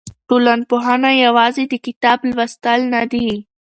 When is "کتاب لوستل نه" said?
1.85-3.01